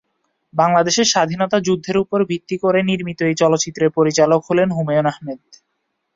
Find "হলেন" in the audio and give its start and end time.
4.49-4.69